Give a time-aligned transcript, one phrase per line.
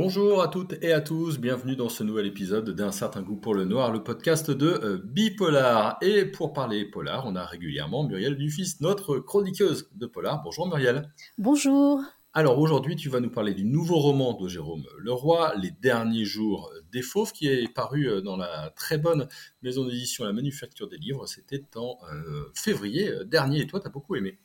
[0.00, 3.52] Bonjour à toutes et à tous, bienvenue dans ce nouvel épisode d'un certain goût pour
[3.52, 5.98] le noir, le podcast de euh, Bipolar.
[6.02, 10.40] Et pour parler polar, on a régulièrement Muriel Dufis, notre chroniqueuse de polar.
[10.44, 11.12] Bonjour Muriel.
[11.36, 12.00] Bonjour.
[12.32, 16.72] Alors aujourd'hui, tu vas nous parler du nouveau roman de Jérôme Leroy, Les derniers jours
[16.92, 19.26] des fauves, qui est paru euh, dans la très bonne
[19.62, 21.26] maison d'édition La Manufacture des Livres.
[21.26, 24.38] C'était en euh, février dernier et toi, tu as beaucoup aimé.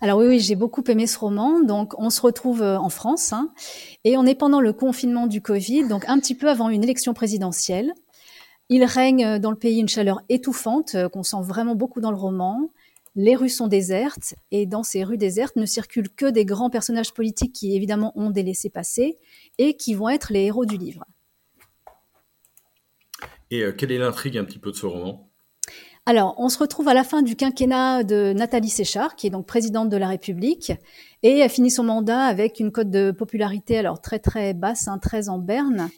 [0.00, 1.60] Alors oui, j'ai beaucoup aimé ce roman.
[1.60, 3.52] Donc on se retrouve euh, en France hein,
[4.04, 7.14] et on est pendant le confinement du Covid, donc un petit peu avant une élection
[7.14, 7.92] présidentielle.
[8.68, 12.10] Il règne euh, dans le pays une chaleur étouffante euh, qu'on sent vraiment beaucoup dans
[12.10, 12.70] le roman.
[13.16, 17.12] Les rues sont désertes et dans ces rues désertes ne circulent que des grands personnages
[17.12, 19.18] politiques qui évidemment ont des laissés-passer
[19.56, 21.04] et qui vont être les héros du livre.
[23.50, 25.28] Et quelle est l'intrigue un petit peu de ce roman?
[26.08, 29.44] Alors, on se retrouve à la fin du quinquennat de Nathalie Séchard, qui est donc
[29.44, 30.72] présidente de la République,
[31.22, 34.96] et a fini son mandat avec une cote de popularité alors très très basse, hein,
[34.96, 35.90] 13 en berne.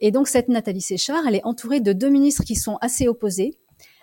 [0.00, 3.54] Et donc cette Nathalie Séchard, elle est entourée de deux ministres qui sont assez opposés.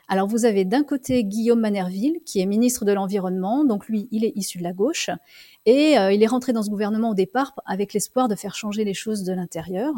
[0.07, 4.23] Alors vous avez d'un côté Guillaume Manerville, qui est ministre de l'Environnement, donc lui, il
[4.23, 5.09] est issu de la gauche,
[5.65, 8.85] et euh, il est rentré dans ce gouvernement au départ avec l'espoir de faire changer
[8.85, 9.93] les choses de l'intérieur.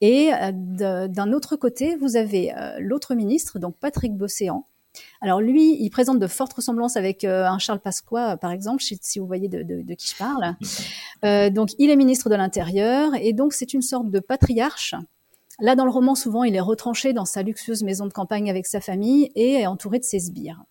[0.00, 4.66] Et euh, d'un autre côté, vous avez euh, l'autre ministre, donc Patrick Bosséan.
[5.20, 9.18] Alors lui, il présente de fortes ressemblances avec euh, un Charles Pasqua, par exemple, si
[9.18, 10.54] vous voyez de, qui je parle.
[11.52, 14.94] donc il est ministre de l'Intérieur et donc c'est une sorte de patriarche.
[15.60, 18.66] Là, dans le roman, souvent, il est retranché dans sa luxueuse maison de campagne avec
[18.66, 20.64] sa famille et est entouré de ses sbires.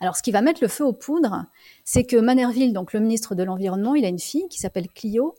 [0.00, 1.46] Alors, ce qui va mettre le feu aux poudres,
[1.84, 5.34] c'est que Manerville, donc le ministre de l'Environnement, il a une fille qui s'appelle Clio,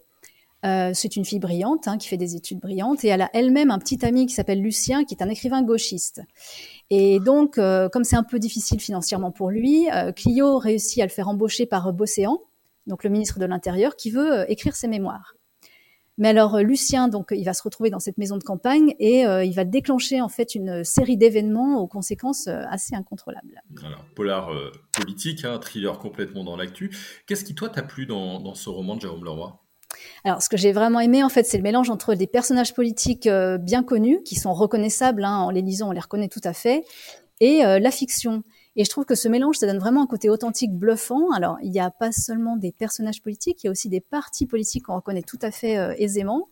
[0.64, 3.72] euh, c'est une fille brillante hein, qui fait des études brillantes et elle a elle-même
[3.72, 6.22] un petit ami qui s'appelle Lucien qui est un écrivain gauchiste.
[6.90, 11.06] Et donc, euh, comme c'est un peu difficile financièrement pour lui, euh, Clio réussit à
[11.06, 12.40] le faire embaucher par Bosséan,
[12.86, 15.36] donc le ministre de l'Intérieur, qui veut écrire ses mémoires.
[16.18, 19.54] Mais alors Lucien, donc, il va se retrouver dans cette maison de campagne et il
[19.54, 23.64] va déclencher en fait une série d'événements aux conséquences assez incontrôlables.
[23.84, 24.52] Alors, polar
[24.92, 26.96] politique, hein, thriller complètement dans l'actu.
[27.26, 29.60] Qu'est-ce qui toi t'a plu dans, dans ce roman de Jérôme Leroy?
[30.24, 33.28] Alors, ce que j'ai vraiment aimé, en fait, c'est le mélange entre des personnages politiques
[33.28, 36.54] euh, bien connus, qui sont reconnaissables, hein, en les lisant, on les reconnaît tout à
[36.54, 36.84] fait,
[37.40, 38.44] et euh, la fiction.
[38.76, 41.32] Et je trouve que ce mélange, ça donne vraiment un côté authentique, bluffant.
[41.32, 44.46] Alors, il n'y a pas seulement des personnages politiques, il y a aussi des partis
[44.46, 46.48] politiques qu'on reconnaît tout à fait euh, aisément.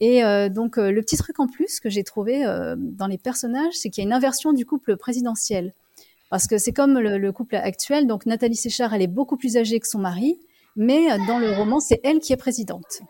[0.00, 0.20] Et
[0.50, 2.44] donc, le petit truc en plus que j'ai trouvé
[2.76, 5.72] dans les personnages, c'est qu'il y a une inversion du couple présidentiel.
[6.28, 9.56] Parce que c'est comme le, le, couple actuel, donc Nathalie Séchard, elle est beaucoup plus
[9.56, 10.38] âgée que son mari,
[10.76, 13.00] mais dans le roman, c'est elle qui est présidente.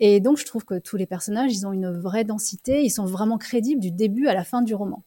[0.00, 3.04] Et donc, je trouve que tous les personnages, ils ont une vraie densité, ils sont
[3.04, 5.04] vraiment crédibles du début à la fin du roman.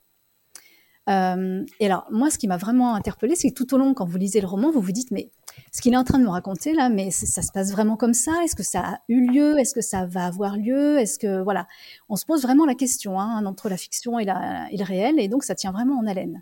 [1.10, 4.06] Euh, et alors, moi, ce qui m'a vraiment interpellée, c'est que tout au long, quand
[4.06, 5.30] vous lisez le roman, vous vous dites, mais
[5.72, 8.14] ce qu'il est en train de me raconter là, mais ça se passe vraiment comme
[8.14, 8.32] ça?
[8.44, 9.60] Est-ce que ça a eu lieu?
[9.60, 10.98] Est-ce que ça va avoir lieu?
[10.98, 11.68] Est-ce que voilà,
[12.10, 15.28] on se pose vraiment la question hein, entre la fiction et, et le réel, et
[15.28, 16.42] donc ça tient vraiment en haleine.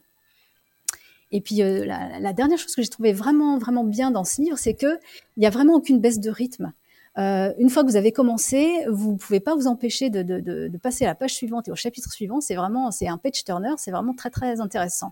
[1.33, 4.57] Et puis euh, la, dernière chose que j'ai trouvé vraiment vraiment bien dans ce livre,
[4.57, 4.99] c'est que
[5.35, 6.71] il y a vraiment aucune baisse de rythme.
[7.17, 11.07] Euh, une fois que vous avez commencé, vous pouvez pas vous empêcher de, passer à
[11.07, 12.39] la page suivante et au chapitre suivant.
[12.39, 15.11] C'est vraiment c'est un page turner, c'est vraiment très très intéressant.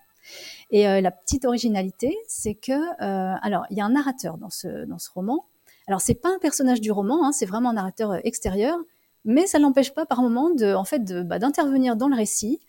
[0.70, 3.02] Et euh, la petite originalité, c'est que
[3.44, 5.46] alors il y a un narrateur dans ce dans ce roman.
[5.88, 8.78] Alors c'est pas un personnage du roman, hein, c'est vraiment un narrateur extérieur,
[9.26, 12.60] mais ça l'empêche pas par moment de en fait bah, d'intervenir dans le récit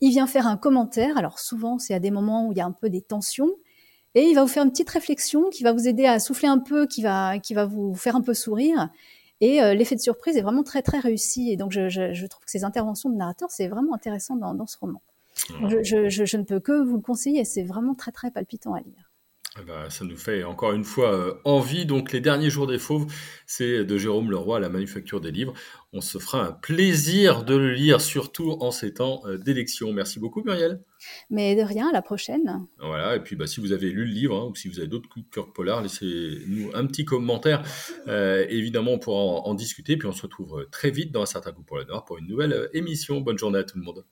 [0.00, 1.16] il vient faire un commentaire.
[1.16, 3.50] Alors souvent, c'est à des moments où il y a un peu des tensions.
[4.14, 6.58] Et il va vous faire une petite réflexion qui va vous aider à souffler un
[6.58, 8.90] peu, qui va, qui va vous faire un peu sourire.
[9.40, 11.50] Et euh, l'effet de surprise est vraiment très très réussi.
[11.50, 15.00] Et donc je, trouve que ces interventions de narrateur, c'est vraiment intéressant dans, ce roman.
[15.68, 17.44] Je, je, ne peux que vous le conseiller.
[17.44, 19.09] C'est vraiment très très palpitant à lire.
[19.58, 21.84] Eh ben, ça nous fait encore une fois euh, envie.
[21.84, 23.12] Donc, Les Derniers Jours des Fauves,
[23.46, 25.54] c'est de Jérôme Leroy à la Manufacture des Livres.
[25.92, 29.92] On se fera un plaisir de le lire, surtout en ces temps euh, d'élection.
[29.92, 30.84] Merci beaucoup, Muriel.
[31.30, 32.64] Mais de rien, à la prochaine.
[32.78, 34.88] Voilà, et puis bah, si vous avez lu le livre, hein, ou si vous avez
[34.88, 37.64] d'autres coups de cœur polar, laissez-nous un petit commentaire.
[38.06, 39.96] Euh, évidemment, on pourra en, en, discuter.
[39.96, 42.28] Puis on se retrouve très vite dans un certain coup pour le Nord pour une
[42.28, 43.20] nouvelle émission.
[43.20, 44.04] Bonne journée à tout le monde.